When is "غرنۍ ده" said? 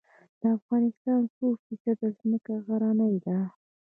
2.65-3.37